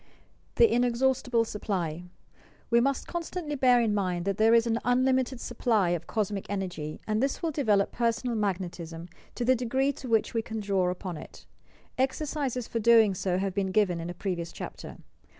[0.55, 2.05] "the inexhadstible supply"
[2.71, 6.49] We must constantly bear in mind that there is an un limited supply of Cosmic
[6.49, 10.33] Energy, and this will develop PERSONAL MAGNETISM 265 personal magnetism to the degree to which
[10.33, 11.45] we can draw upon it.
[11.99, 14.97] Exercises for doing so have been given in a pre vious chapter.